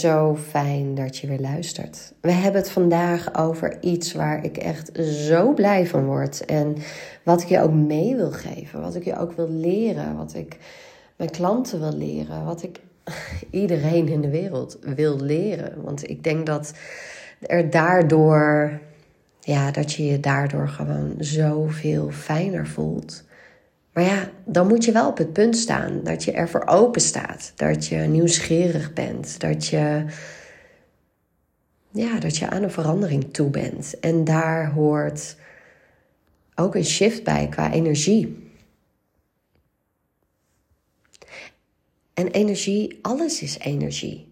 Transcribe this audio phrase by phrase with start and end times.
[0.00, 2.12] zo fijn dat je weer luistert.
[2.20, 6.44] We hebben het vandaag over iets waar ik echt zo blij van word.
[6.44, 6.76] En
[7.22, 8.80] wat ik je ook mee wil geven.
[8.80, 10.16] Wat ik je ook wil leren.
[10.16, 10.56] Wat ik
[11.16, 12.44] mijn klanten wil leren.
[12.44, 12.80] Wat ik
[13.50, 15.82] iedereen in de wereld wil leren.
[15.82, 16.72] Want ik denk dat
[17.40, 18.80] er daardoor.
[19.40, 23.24] Ja, dat je je daardoor gewoon zoveel fijner voelt.
[23.92, 27.52] Maar ja, dan moet je wel op het punt staan dat je ervoor open staat.
[27.56, 29.40] Dat je nieuwsgierig bent.
[29.40, 30.04] Dat je,
[31.90, 34.00] ja, dat je aan een verandering toe bent.
[34.00, 35.36] En daar hoort
[36.54, 38.48] ook een shift bij qua energie.
[42.14, 44.28] En energie, alles is energie.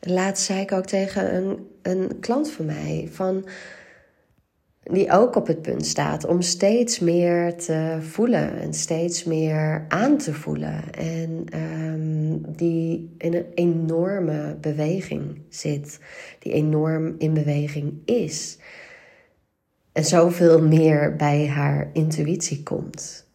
[0.00, 3.44] Laatst zei ik ook tegen een, een klant van mij van
[4.92, 10.16] die ook op het punt staat om steeds meer te voelen en steeds meer aan
[10.16, 10.92] te voelen.
[10.92, 15.98] En um, die in een enorme beweging zit,
[16.38, 18.58] die enorm in beweging is.
[19.92, 23.28] En zoveel meer bij haar intuïtie komt.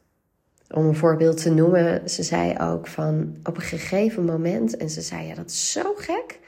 [0.74, 5.02] Om een voorbeeld te noemen, ze zei ook van op een gegeven moment, en ze
[5.02, 6.40] zei ja, dat is zo gek.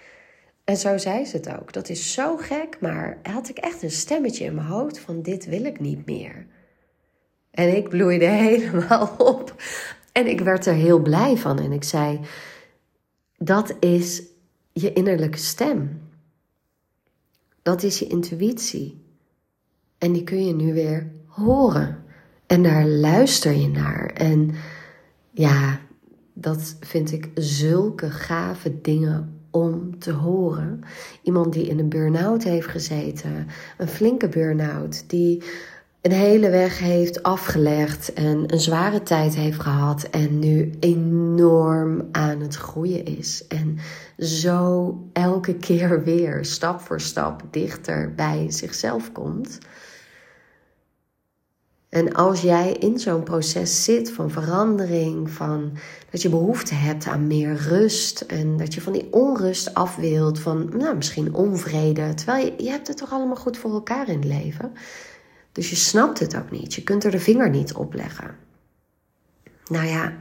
[0.67, 1.73] En zo zei ze het ook.
[1.73, 5.45] Dat is zo gek, maar had ik echt een stemmetje in mijn hoofd van dit
[5.45, 6.45] wil ik niet meer.
[7.51, 9.55] En ik bloeide helemaal op.
[10.11, 11.59] En ik werd er heel blij van.
[11.59, 12.19] En ik zei,
[13.38, 14.23] dat is
[14.73, 16.01] je innerlijke stem.
[17.61, 19.05] Dat is je intuïtie.
[19.97, 22.03] En die kun je nu weer horen.
[22.47, 24.05] En daar luister je naar.
[24.05, 24.51] En
[25.31, 25.79] ja,
[26.33, 30.81] dat vind ik zulke gave dingen om te horen.
[31.23, 35.44] Iemand die in een burn-out heeft gezeten, een flinke burn-out, die
[36.02, 42.40] een hele weg heeft afgelegd en een zware tijd heeft gehad en nu enorm aan
[42.40, 43.48] het groeien is.
[43.48, 43.78] En
[44.20, 49.58] zo elke keer weer stap voor stap dichter bij zichzelf komt.
[51.90, 55.72] En als jij in zo'n proces zit van verandering, van
[56.09, 60.40] dat je behoefte hebt aan meer rust en dat je van die onrust af wilt,
[60.40, 64.16] van nou, misschien onvrede, terwijl je, je hebt het toch allemaal goed voor elkaar in
[64.16, 64.72] het leven.
[65.52, 68.36] Dus je snapt het ook niet, je kunt er de vinger niet op leggen.
[69.69, 70.14] Nou ja,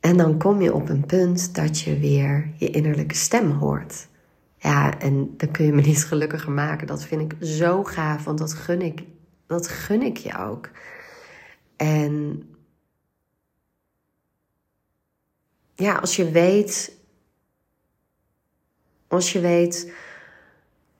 [0.00, 4.08] en dan kom je op een punt dat je weer je innerlijke stem hoort.
[4.56, 6.86] Ja, en dan kun je me niet gelukkiger maken.
[6.86, 9.02] Dat vind ik zo gaaf, want dat gun ik
[9.50, 10.70] dat gun ik je ook.
[11.76, 12.42] En
[15.74, 16.96] ja, als je weet,
[19.08, 19.92] als je weet,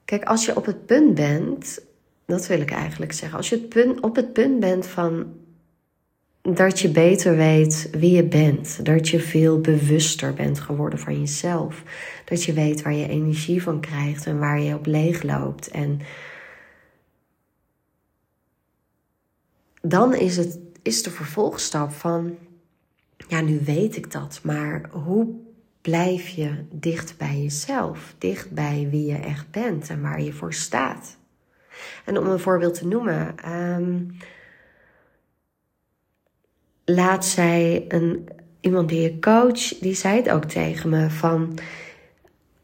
[0.05, 1.81] kijk, als je op het punt bent,
[2.25, 5.33] dat wil ik eigenlijk zeggen, als je het punt, op het punt bent van
[6.41, 11.83] dat je beter weet wie je bent, dat je veel bewuster bent geworden van jezelf,
[12.25, 16.01] dat je weet waar je energie van krijgt en waar je op leeg loopt en
[19.81, 22.37] dan is, het, is de vervolgstap van,
[23.27, 25.27] ja, nu weet ik dat, maar hoe
[25.81, 30.53] blijf je dicht bij jezelf, dicht bij wie je echt bent en waar je voor
[30.53, 31.17] staat?
[32.05, 34.17] En om een voorbeeld te noemen, um,
[36.85, 38.27] laatst zei een,
[38.59, 41.59] iemand die je coach, die zei het ook tegen me van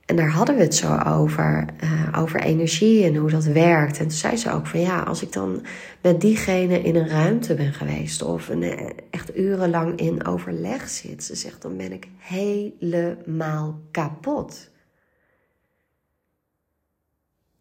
[0.08, 3.98] en daar hadden we het zo over, uh, over energie en hoe dat werkt.
[3.98, 5.66] En toen zei ze ook van ja, als ik dan
[6.02, 11.24] met diegene in een ruimte ben geweest of een, eh, echt urenlang in overleg zit,
[11.24, 14.70] ze zegt dan ben ik helemaal kapot.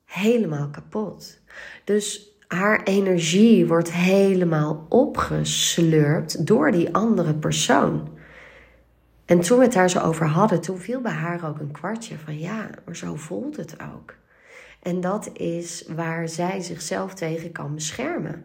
[0.04, 1.40] Helemaal kapot.
[1.84, 8.15] Dus haar energie wordt helemaal opgeslurpt door die andere persoon.
[9.26, 12.18] En toen we het daar zo over hadden, toen viel bij haar ook een kwartje
[12.24, 14.14] van ja, maar zo voelt het ook.
[14.82, 18.44] En dat is waar zij zichzelf tegen kan beschermen.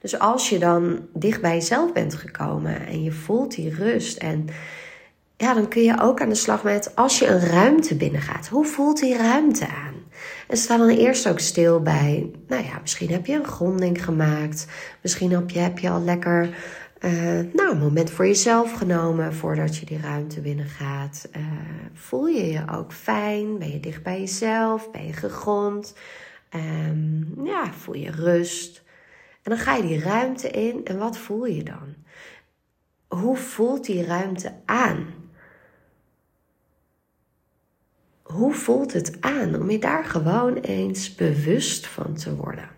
[0.00, 4.46] Dus als je dan dicht bij jezelf bent gekomen en je voelt die rust en
[5.36, 8.48] ja, dan kun je ook aan de slag met als je een ruimte binnengaat.
[8.48, 9.94] Hoe voelt die ruimte aan?
[10.48, 14.66] En sta dan eerst ook stil bij, nou ja, misschien heb je een gronding gemaakt.
[15.02, 16.48] Misschien heb je, heb je al lekker
[17.04, 21.28] uh, nou, een moment voor jezelf genomen voordat je die ruimte binnengaat.
[21.36, 21.42] Uh,
[21.92, 23.58] voel je je ook fijn?
[23.58, 24.90] Ben je dicht bij jezelf?
[24.90, 25.94] Ben je gegrond?
[26.54, 28.82] Um, ja, voel je rust?
[29.42, 31.94] En dan ga je die ruimte in en wat voel je dan?
[33.08, 35.06] Hoe voelt die ruimte aan?
[38.22, 42.73] Hoe voelt het aan om je daar gewoon eens bewust van te worden?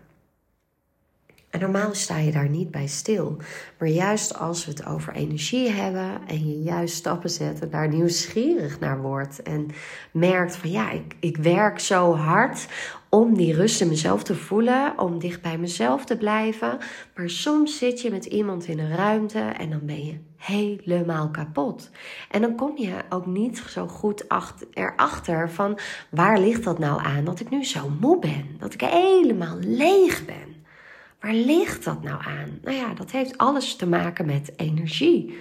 [1.59, 3.37] Normaal sta je daar niet bij stil.
[3.79, 7.87] Maar juist als we het over energie hebben en je juist stappen zet en daar
[7.87, 9.67] nieuwsgierig naar wordt en
[10.11, 12.67] merkt van ja, ik, ik werk zo hard
[13.09, 16.77] om die rust in mezelf te voelen, om dicht bij mezelf te blijven.
[17.15, 21.89] Maar soms zit je met iemand in een ruimte en dan ben je helemaal kapot.
[22.31, 25.79] En dan kom je ook niet zo goed achter, erachter van
[26.09, 30.25] waar ligt dat nou aan dat ik nu zo moe ben, dat ik helemaal leeg
[30.25, 30.46] ben.
[31.27, 32.59] Waar ligt dat nou aan?
[32.63, 35.37] Nou ja, dat heeft alles te maken met energie.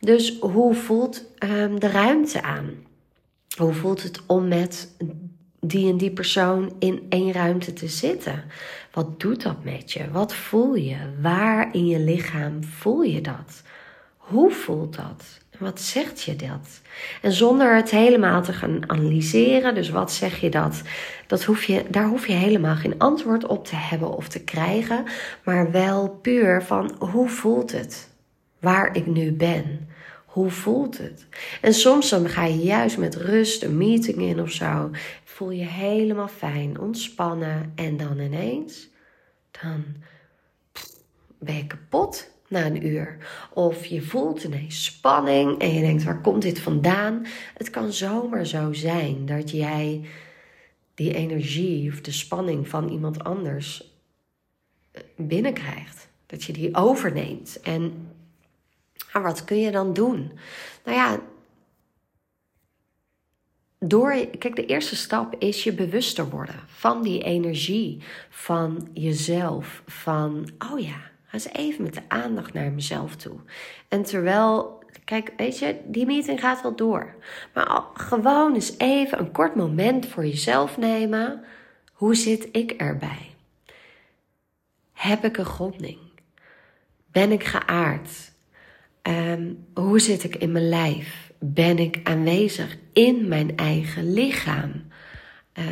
[0.00, 2.70] Dus hoe voelt um, de ruimte aan?
[3.56, 4.96] Hoe voelt het om met
[5.60, 8.44] die en die persoon in één ruimte te zitten?
[8.92, 10.10] Wat doet dat met je?
[10.10, 10.96] Wat voel je?
[11.20, 13.62] Waar in je lichaam voel je dat?
[14.16, 15.40] Hoe voelt dat?
[15.58, 16.80] Wat zegt je dat?
[17.22, 20.82] En zonder het helemaal te gaan analyseren, dus wat zeg je dat?
[21.28, 25.04] dat hoef je, daar hoef je helemaal geen antwoord op te hebben of te krijgen,
[25.44, 28.08] maar wel puur van hoe voelt het?
[28.60, 29.88] Waar ik nu ben.
[30.26, 31.26] Hoe voelt het?
[31.60, 34.90] En soms dan ga je juist met rust een meeting in of zo.
[35.24, 37.72] Voel je helemaal fijn, ontspannen.
[37.74, 38.88] En dan ineens,
[39.50, 39.84] dan
[41.38, 43.16] ben je kapot na een uur.
[43.52, 47.26] Of je voelt ineens spanning en je denkt, waar komt dit vandaan?
[47.54, 50.04] Het kan zomaar zo zijn dat jij
[50.94, 53.92] die energie of de spanning van iemand anders
[54.90, 56.08] eh, binnenkrijgt.
[56.26, 57.60] Dat je die overneemt.
[57.60, 58.08] En
[59.12, 60.32] wat kun je dan doen?
[60.84, 61.20] Nou ja,
[63.78, 70.48] door, kijk, de eerste stap is je bewuster worden van die energie, van jezelf, van,
[70.72, 73.36] oh ja, ga eens even met de aandacht naar mezelf toe.
[73.88, 77.14] En terwijl, kijk, weet je, die meeting gaat wel door.
[77.54, 81.44] Maar gewoon eens even een kort moment voor jezelf nemen.
[81.92, 83.30] Hoe zit ik erbij?
[84.92, 85.98] Heb ik een gronding?
[87.06, 88.32] Ben ik geaard?
[89.02, 91.32] Ehm, hoe zit ik in mijn lijf?
[91.38, 94.86] Ben ik aanwezig in mijn eigen lichaam?
[95.58, 95.64] Uh,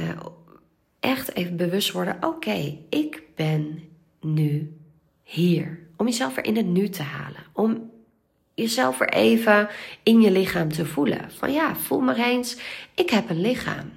[1.01, 3.83] echt even bewust worden: oké, ik ben
[4.21, 4.77] nu
[5.27, 5.79] hier.
[5.97, 7.43] Om jezelf er in het nu te halen.
[7.53, 7.91] Om
[8.55, 9.69] jezelf er even
[10.03, 11.31] in je lichaam te voelen.
[11.31, 12.57] Van ja, voel maar eens,
[12.95, 13.93] ik heb een lichaam.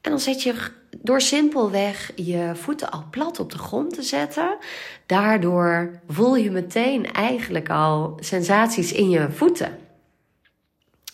[0.00, 0.54] En dan zet je
[0.98, 4.58] door simpelweg je voeten al plat op de grond te zetten.
[5.06, 9.78] Daardoor voel je meteen eigenlijk al sensaties in je voeten.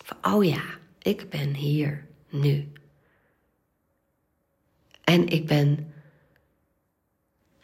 [0.04, 0.62] Van, oh ja,
[1.02, 2.72] ik ben hier nu.
[5.04, 5.87] En ik ben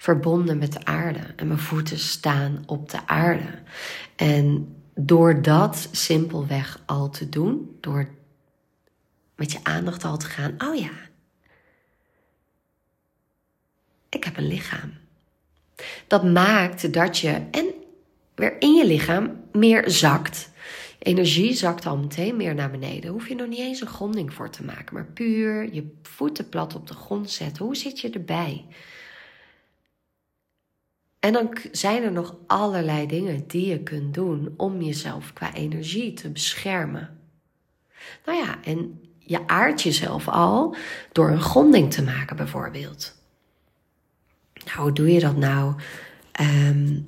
[0.05, 1.21] verbonden met de aarde.
[1.37, 3.59] En mijn voeten staan op de aarde.
[4.17, 8.09] En door dat simpelweg al te doen, door
[9.37, 10.91] met je aandacht al te gaan, oh ja,
[14.09, 14.93] ik heb een lichaam.
[16.07, 17.67] Dat maakt dat je en
[18.35, 20.51] weer in je lichaam meer zakt.
[20.99, 23.11] Energie zakt al meteen meer naar beneden.
[23.11, 26.75] Hoef je nog niet eens een gronding voor te maken, maar puur je voeten plat
[26.75, 27.65] op de grond zetten.
[27.65, 28.65] Hoe zit je erbij?
[31.25, 36.13] En dan zijn er nog allerlei dingen die je kunt doen om jezelf qua energie
[36.13, 37.19] te beschermen.
[38.25, 40.77] Nou ja, en je aardt jezelf al
[41.13, 43.15] door een gronding te maken, bijvoorbeeld.
[44.65, 45.75] Nou, hoe doe je dat nou?
[46.33, 47.01] Ehm,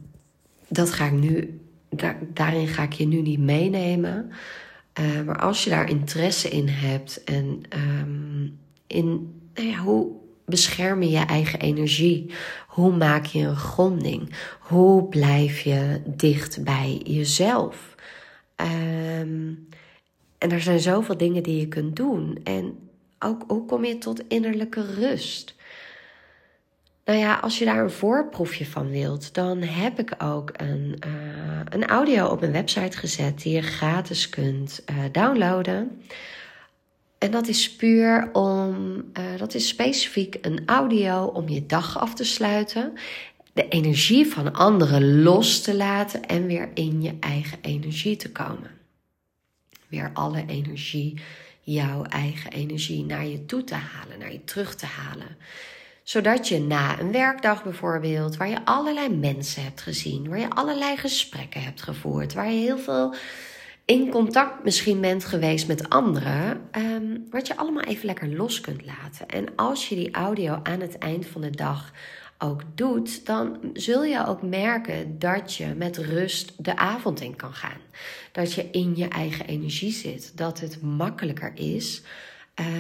[0.69, 1.61] dat ga ik nu,
[2.33, 4.31] daarin ga ik je nu niet meenemen.
[5.01, 11.03] Uh, maar als je daar interesse in hebt en um, in nou ja, hoe bescherm
[11.03, 12.35] je je eigen energie?
[12.67, 14.33] Hoe maak je een gronding?
[14.61, 17.95] Hoe blijf je dicht bij jezelf?
[18.57, 19.69] Um,
[20.39, 22.39] en er zijn zoveel dingen die je kunt doen.
[22.45, 22.79] En
[23.19, 25.55] ook hoe kom je tot innerlijke rust?
[27.05, 31.61] Nou ja, als je daar een voorproefje van wilt, dan heb ik ook een, uh,
[31.69, 36.03] een audio op mijn website gezet die je gratis kunt uh, downloaden.
[37.19, 42.15] En dat is puur om, uh, dat is specifiek een audio om je dag af
[42.15, 42.93] te sluiten,
[43.53, 48.71] de energie van anderen los te laten en weer in je eigen energie te komen.
[49.89, 51.21] Weer alle energie,
[51.61, 55.37] jouw eigen energie naar je toe te halen, naar je terug te halen
[56.07, 60.97] zodat je na een werkdag bijvoorbeeld, waar je allerlei mensen hebt gezien, waar je allerlei
[60.97, 63.15] gesprekken hebt gevoerd, waar je heel veel
[63.87, 68.85] in contact misschien bent geweest met anderen, um, wat je allemaal even lekker los kunt
[68.85, 69.29] laten.
[69.29, 71.93] En als je die audio aan het eind van de dag
[72.39, 77.53] ook doet, dan zul je ook merken dat je met rust de avond in kan
[77.53, 77.81] gaan.
[78.33, 80.33] Dat je in je eigen energie zit.
[80.37, 82.03] Dat het makkelijker is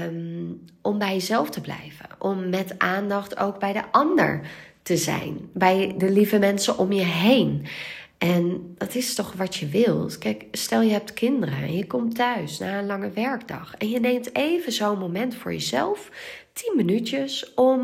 [0.05, 2.07] um, om bij jezelf te blijven.
[2.19, 4.41] Om met aandacht ook bij de ander
[4.83, 5.51] te zijn.
[5.53, 7.67] Bij de lieve mensen om je heen.
[8.18, 10.18] En dat is toch wat je wilt.
[10.18, 13.75] Kijk, stel je hebt kinderen en je komt thuis na een lange werkdag.
[13.75, 16.11] En je neemt even zo'n moment voor jezelf.
[16.52, 17.78] 10 minuutjes om,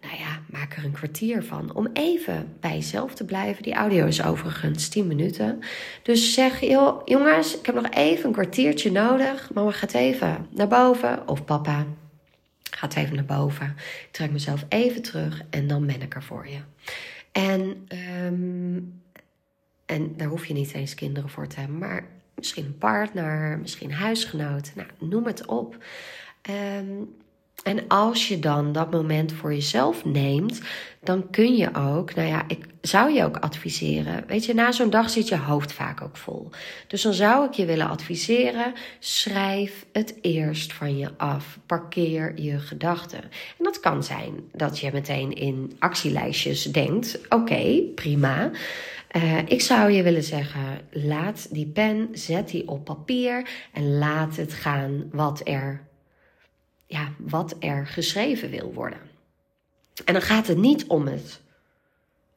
[0.00, 1.74] nou ja, maak er een kwartier van.
[1.74, 3.62] Om even bij jezelf te blijven.
[3.62, 5.60] Die audio is overigens 10 minuten.
[6.02, 9.50] Dus zeg, joh, jongens, ik heb nog even een kwartiertje nodig.
[9.54, 11.28] Mama gaat even naar boven.
[11.28, 11.86] Of papa
[12.70, 13.74] gaat even naar boven.
[13.76, 16.58] Ik trek mezelf even terug en dan ben ik er voor je.
[17.32, 17.88] En,
[18.24, 19.04] um,
[19.86, 21.78] en daar hoef je niet eens kinderen voor te hebben.
[21.78, 24.72] Maar misschien een partner, misschien huisgenoot.
[24.74, 25.84] Nou, noem het op.
[26.50, 27.14] Um,
[27.62, 30.60] en als je dan dat moment voor jezelf neemt,
[31.00, 34.24] dan kun je ook, nou ja, ik zou je ook adviseren.
[34.26, 36.50] Weet je, na zo'n dag zit je hoofd vaak ook vol.
[36.86, 41.58] Dus dan zou ik je willen adviseren: schrijf het eerst van je af.
[41.66, 43.22] Parkeer je gedachten.
[43.22, 48.50] En dat kan zijn dat je meteen in actielijstjes denkt: oké, prima.
[49.16, 54.36] Uh, ik zou je willen zeggen: laat die pen, zet die op papier en laat
[54.36, 55.86] het gaan wat er
[56.86, 58.98] ja, wat er geschreven wil worden.
[60.04, 61.40] En dan gaat het niet om het,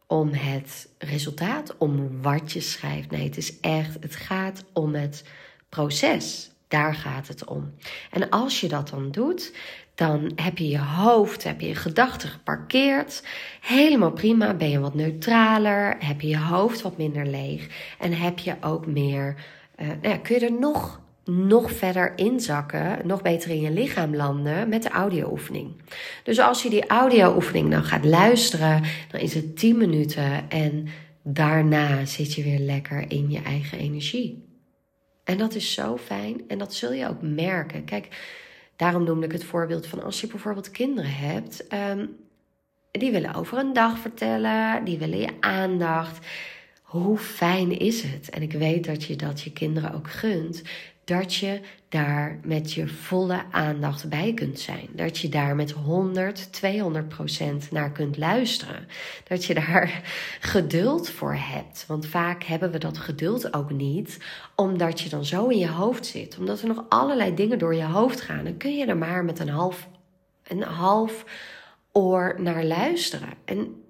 [0.07, 3.11] om het resultaat, om wat je schrijft.
[3.11, 5.23] Nee, het is echt, het gaat om het
[5.69, 6.51] proces.
[6.67, 7.73] Daar gaat het om.
[8.11, 9.53] En als je dat dan doet,
[9.99, 13.23] dan heb je je hoofd, heb je je gedachten geparkeerd.
[13.61, 17.67] Helemaal prima, ben je wat neutraler, heb je je hoofd wat minder leeg
[17.99, 19.35] en heb je ook meer,
[19.79, 24.15] uh, nou ja, kun je er nog nog verder inzakken, nog beter in je lichaam
[24.15, 25.81] landen met de audio-oefening.
[26.23, 30.87] Dus als je die audio-oefening dan gaat luisteren, dan is het 10 minuten en
[31.23, 34.43] daarna zit je weer lekker in je eigen energie.
[35.23, 37.85] En dat is zo fijn en dat zul je ook merken.
[37.85, 38.07] Kijk,
[38.79, 42.15] daarom noemde ik het voorbeeld van als je bijvoorbeeld kinderen hebt, um,
[42.91, 46.25] die willen over een dag vertellen, die willen je aandacht.
[46.81, 48.29] Hoe fijn is het?
[48.29, 50.61] En ik weet dat je dat je kinderen ook gunt
[51.09, 54.87] dat je daar met je volle aandacht bij kunt zijn.
[54.91, 58.87] Dat je daar met 100, 200 procent naar kunt luisteren.
[59.27, 60.01] Dat je daar
[60.53, 61.85] geduld voor hebt.
[61.87, 64.17] Want vaak hebben we dat geduld ook niet,
[64.55, 66.37] omdat je dan zo in je hoofd zit.
[66.37, 68.43] Omdat er nog allerlei dingen door je hoofd gaan.
[68.43, 69.87] Dan kun je er maar met een half,
[70.43, 71.25] een half
[71.91, 73.33] oor naar luisteren.
[73.45, 73.83] En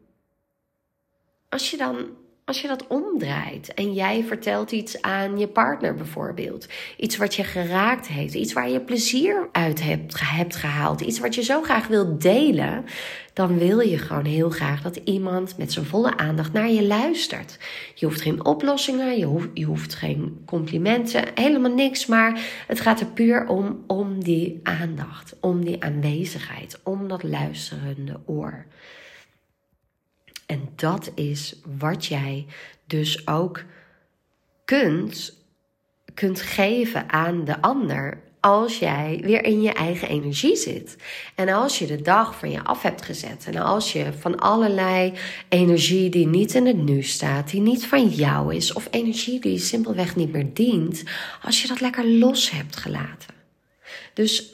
[1.49, 2.09] als je dan
[2.49, 7.43] als je dat omdraait en jij vertelt iets aan je partner bijvoorbeeld, iets wat je
[7.43, 12.21] geraakt heeft, iets waar je plezier uit hebt, gehaald, iets wat je zo graag wilt
[12.21, 12.85] delen,
[13.33, 17.57] dan wil je gewoon heel graag dat iemand met zijn volle aandacht naar je luistert.
[17.95, 22.99] Je hoeft geen oplossingen, je hoeft, je hoeft geen complimenten, helemaal niks, maar het gaat
[22.99, 28.65] er puur om, om die aandacht, om die aanwezigheid, om dat luisterende oor.
[30.49, 32.45] En dat is wat jij
[32.85, 33.63] dus ook
[34.65, 35.37] kunt,
[36.13, 40.95] kunt geven aan de ander als jij weer in je eigen energie zit.
[41.35, 43.45] En als je de dag van je af hebt gezet.
[43.45, 45.13] En als je van allerlei
[45.49, 49.57] energie die niet in het nu staat, die niet van jou is, of energie die
[49.57, 51.03] simpelweg niet meer dient,
[51.41, 53.33] als je dat lekker los hebt gelaten.
[54.13, 54.53] Dus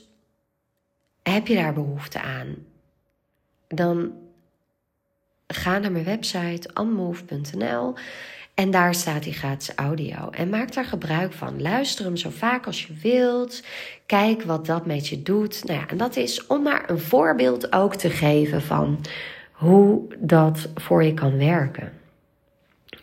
[1.23, 2.55] heb je daar behoefte aan?
[3.67, 4.23] Dan
[5.47, 7.93] ga naar mijn website unmove.nl
[8.55, 10.29] en daar staat die gratis audio.
[10.29, 11.61] En maak daar gebruik van.
[11.61, 13.63] Luister hem zo vaak als je wilt.
[14.05, 15.63] Kijk wat dat met je doet.
[15.63, 18.99] Nou ja, en dat is om maar een voorbeeld ook te geven van
[19.51, 21.91] hoe dat voor je kan werken.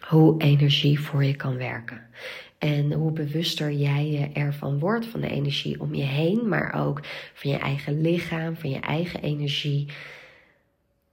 [0.01, 2.01] Hoe energie voor je kan werken.
[2.59, 7.01] En hoe bewuster jij je ervan wordt van de energie om je heen, maar ook
[7.35, 9.87] van je eigen lichaam, van je eigen energie.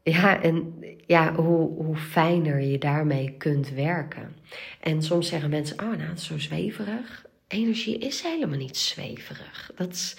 [0.09, 4.35] Ja, en ja, hoe, hoe fijner je daarmee kunt werken.
[4.79, 7.25] En soms zeggen mensen, oh nou, het is zo zweverig.
[7.47, 9.71] Energie is helemaal niet zweverig.
[9.75, 10.15] Dat is,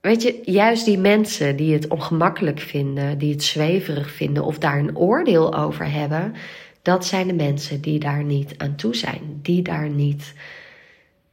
[0.00, 4.78] weet je, juist die mensen die het ongemakkelijk vinden, die het zweverig vinden of daar
[4.78, 6.34] een oordeel over hebben,
[6.82, 9.38] dat zijn de mensen die daar niet aan toe zijn.
[9.42, 10.34] Die daar niet,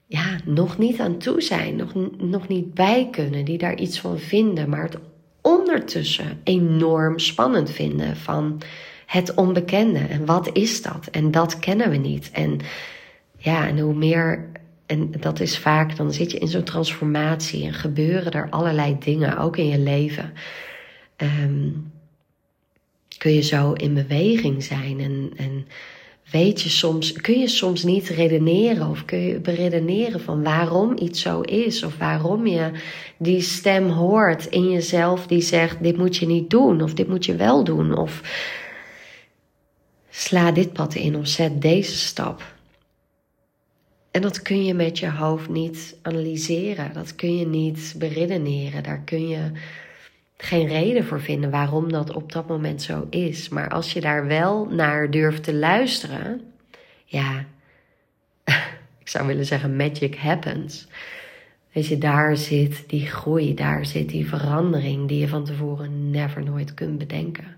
[0.07, 4.19] ja, nog niet aan toe zijn, nog, nog niet bij kunnen, die daar iets van
[4.19, 4.97] vinden, maar het
[5.43, 8.62] ondertussen enorm spannend vinden van
[9.05, 10.00] het onbekende.
[10.00, 11.07] En wat is dat?
[11.12, 12.31] En dat kennen we niet.
[12.31, 12.59] En
[13.38, 14.51] ja, en hoe meer.
[14.85, 19.38] En dat is vaak, dan zit je in zo'n transformatie en gebeuren er allerlei dingen,
[19.38, 20.33] ook in je leven.
[21.17, 21.91] Um,
[23.17, 25.67] kun je zo in beweging zijn en, en
[26.31, 31.21] weet je soms, kun je soms niet redeneren of kun je beredeneren van waarom iets
[31.21, 32.71] zo is of waarom je
[33.17, 37.25] die stem hoort in jezelf die zegt dit moet je niet doen of dit moet
[37.25, 38.21] je wel doen of
[40.15, 42.55] Sla dit pad in of zet deze stap.
[44.11, 46.93] En dat kun je met je hoofd niet analyseren.
[46.93, 48.83] Dat kun je niet beredeneren.
[48.83, 49.51] Daar kun je
[50.43, 53.50] geen reden voor vinden waarom dat op dat moment zo is.
[53.50, 56.41] Maar als je daar wel naar durft te luisteren,
[57.05, 57.45] ja,
[59.03, 60.88] ik zou willen zeggen magic happens.
[61.71, 66.43] Weet je, daar zit die groei, daar zit die verandering die je van tevoren never
[66.43, 67.55] nooit kunt bedenken.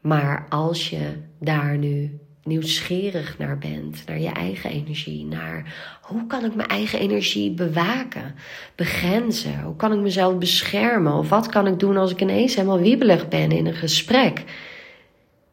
[0.00, 6.44] Maar als je daar nu nieuwsgierig naar bent, naar je eigen energie, naar hoe kan
[6.44, 8.34] ik mijn eigen energie bewaken,
[8.74, 12.80] begrenzen, hoe kan ik mezelf beschermen of wat kan ik doen als ik ineens helemaal
[12.80, 14.44] wiebelig ben in een gesprek.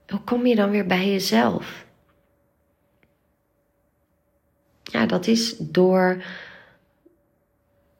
[0.07, 1.85] Hoe kom je dan weer bij jezelf?
[4.83, 6.23] Ja, dat is door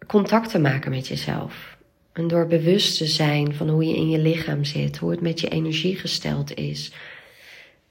[0.08, 1.77] contact te maken met jezelf.
[2.13, 5.39] En door bewust te zijn van hoe je in je lichaam zit, hoe het met
[5.39, 6.91] je energie gesteld is.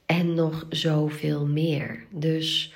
[0.07, 2.05] En nog zoveel meer.
[2.09, 2.73] Dus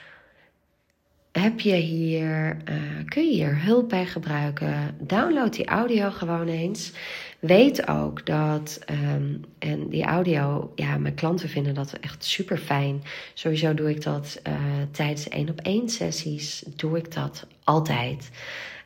[1.32, 4.96] heb je hier, uh, kun je hier hulp bij gebruiken?
[5.00, 6.92] Download die audio gewoon eens.
[7.40, 8.80] Weet ook dat,
[9.14, 13.04] um, en die audio, ja, mijn klanten vinden dat echt super fijn.
[13.34, 14.54] Sowieso doe ik dat uh,
[14.92, 18.30] tijdens één op één sessies, doe ik dat altijd.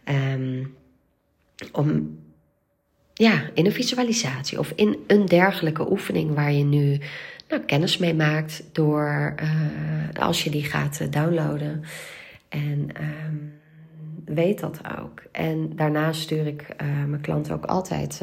[0.06, 0.76] Um,
[1.72, 2.18] om
[3.18, 7.00] ja, in een visualisatie of in een dergelijke oefening waar je nu
[7.50, 11.84] nou, kennis mee maakt door uh, als je die gaat eh, downloaden.
[12.50, 13.54] En um,
[14.26, 15.22] weet dat ook.
[15.32, 18.22] En daarnaast stuur ik uh, mijn klanten ook altijd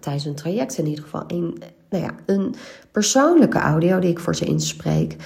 [0.00, 2.54] tijdens een traject in ieder geval een, nou ja, een
[2.92, 5.16] persoonlijke audio die ik voor ze inspreek.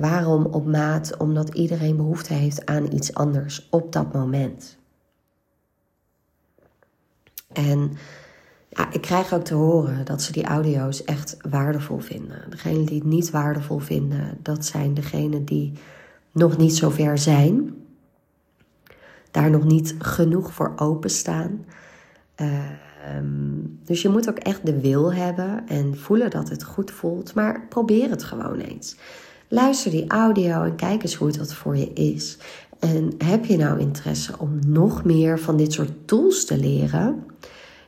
[0.00, 1.16] waarom op maat?
[1.16, 4.79] Omdat iedereen behoefte heeft aan iets anders op dat moment.
[7.52, 7.92] En
[8.68, 12.50] ja, ik krijg ook te horen dat ze die audio's echt waardevol vinden.
[12.50, 15.72] Degenen die het niet waardevol vinden, dat zijn degenen die
[16.32, 17.74] nog niet zo ver zijn.
[19.30, 21.64] Daar nog niet genoeg voor openstaan.
[22.36, 22.58] Uh,
[23.84, 27.34] dus je moet ook echt de wil hebben en voelen dat het goed voelt.
[27.34, 28.96] Maar probeer het gewoon eens.
[29.48, 32.38] Luister die audio en kijk eens hoe het dat voor je is.
[32.80, 37.24] En heb je nou interesse om nog meer van dit soort tools te leren?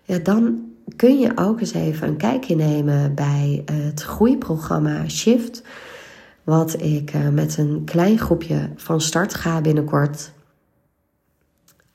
[0.02, 0.60] Ja, dan
[0.96, 5.62] kun je ook eens even een kijkje nemen bij het groeiprogramma Shift.
[6.44, 10.32] Wat ik eh, met een klein groepje van start ga binnenkort.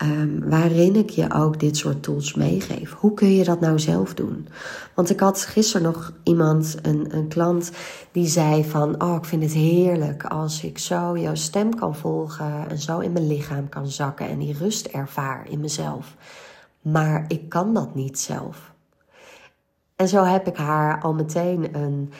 [0.03, 2.93] Um, waarin ik je ook dit soort tools meegeef.
[2.93, 4.47] Hoe kun je dat nou zelf doen?
[4.93, 7.71] Want ik had gisteren nog iemand, een, een klant,
[8.11, 9.01] die zei van...
[9.01, 12.69] Oh, ik vind het heerlijk als ik zo jouw stem kan volgen...
[12.69, 16.15] en zo in mijn lichaam kan zakken en die rust ervaar in mezelf.
[16.81, 18.73] Maar ik kan dat niet zelf.
[19.95, 22.11] En zo heb ik haar al meteen een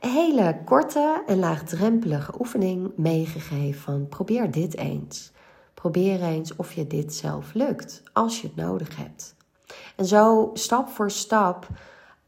[0.00, 5.32] hele korte en laagdrempelige oefening meegegeven van probeer dit eens.
[5.84, 9.34] Probeer eens of je dit zelf lukt, als je het nodig hebt.
[9.96, 11.68] En zo stap voor stap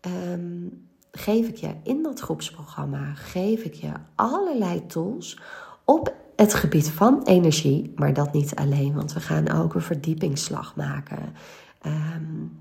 [0.00, 0.68] ehm,
[1.10, 5.40] geef ik je in dat groepsprogramma, geef ik je allerlei tools
[5.84, 10.76] op het gebied van energie, maar dat niet alleen, want we gaan ook een verdiepingsslag
[10.76, 11.34] maken.
[11.86, 12.60] Um,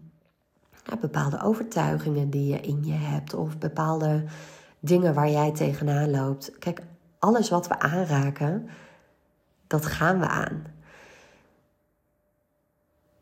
[0.99, 4.23] bepaalde overtuigingen die je in je hebt of bepaalde
[4.79, 6.57] dingen waar jij tegenaan loopt.
[6.59, 6.81] Kijk,
[7.19, 8.69] alles wat we aanraken,
[9.67, 10.73] dat gaan we aan.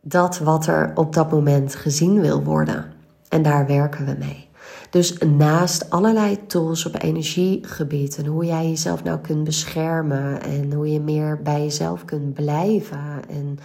[0.06, 2.92] Dat wat er op dat moment gezien wil worden.
[3.30, 4.50] En daar werken we mee.
[4.90, 10.92] Dus naast allerlei tools op energiegebied en hoe jij jezelf nou kunt beschermen en hoe
[10.92, 13.30] je meer bij jezelf kunt blijven.
[13.30, 13.58] En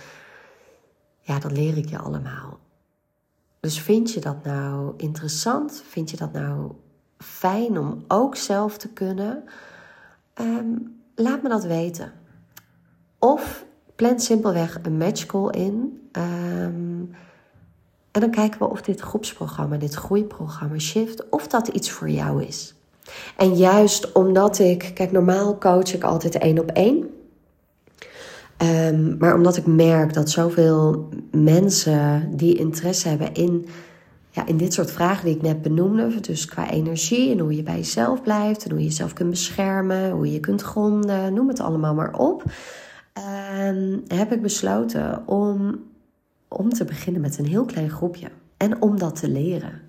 [1.21, 2.59] ja, dat leer ik je allemaal.
[3.61, 5.83] Dus vind je dat nou interessant?
[5.89, 6.73] Vind je dat nou
[7.19, 9.45] fijn om ook zelf te kunnen?
[10.35, 10.77] Ehm,
[11.15, 12.13] laat me dat weten.
[13.19, 13.65] Of
[13.99, 16.01] plan simpelweg een matchcall in.
[16.13, 17.01] Ehm,
[18.11, 22.45] en dan kijken we of dit groepsprogramma, dit groeiprogramma Shift, of dat iets voor jou
[22.45, 22.75] is.
[23.37, 27.11] En juist omdat ik, kijk, normaal coach ik altijd één op één.
[28.63, 33.67] Um, maar omdat ik merk dat zoveel mensen die interesse hebben in,
[34.31, 37.63] ja, in dit soort vragen die ik net benoemde, dus qua energie en hoe je
[37.63, 41.61] bij jezelf blijft en hoe je jezelf kunt beschermen, hoe je kunt gronden, noem het
[41.61, 42.43] allemaal maar op,
[43.67, 45.85] um, heb ik besloten om,
[46.49, 49.81] om te beginnen met een heel klein groepje en om dat te leren.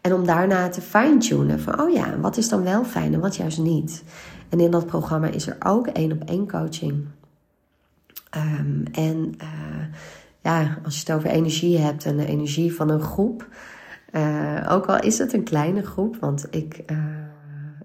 [0.00, 3.36] En om daarna te fine-tunen van, oh ja, wat is dan wel fijn en wat
[3.36, 4.02] juist niet.
[4.48, 7.06] En in dat programma is er ook één op één coaching
[8.36, 9.84] Um, en uh,
[10.42, 13.48] ja, als je het over energie hebt en de energie van een groep,
[14.12, 16.98] uh, ook al is het een kleine groep, want ik, uh,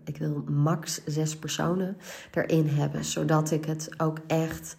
[0.07, 1.97] Ik wil max zes personen
[2.31, 4.75] erin hebben, zodat ik het ook echt,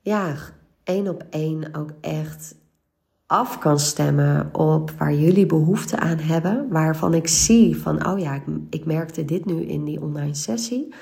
[0.00, 0.34] ja,
[0.84, 2.54] één op één ook echt
[3.26, 6.68] af kan stemmen op waar jullie behoefte aan hebben.
[6.70, 10.94] Waarvan ik zie van, oh ja, ik, ik merkte dit nu in die online sessie.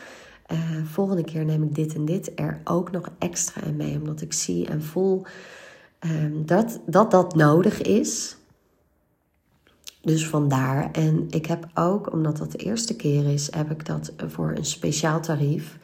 [0.53, 3.97] Uh, volgende keer neem ik dit en dit er ook nog extra in mee.
[3.97, 5.27] Omdat ik zie en voel
[6.01, 8.37] um, dat, dat dat nodig is.
[10.07, 10.91] Dus vandaar.
[10.93, 14.65] En ik heb ook, omdat dat de eerste keer is, heb ik dat voor een
[14.65, 15.79] speciaal tarief.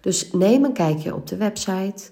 [0.00, 2.10] Dus neem een kijkje op de website.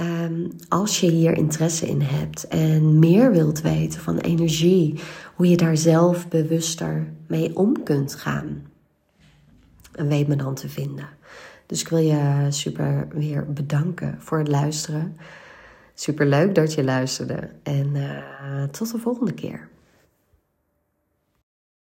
[0.00, 5.00] Um, als je hier interesse in hebt en meer wilt weten van energie,
[5.34, 8.62] hoe je daar zelf bewuster mee om kunt gaan,
[9.92, 11.08] en weet me dan te vinden.
[11.66, 15.16] Dus ik wil je super weer bedanken voor het luisteren.
[15.94, 19.68] Super leuk dat je luisterde en uh, tot de volgende keer.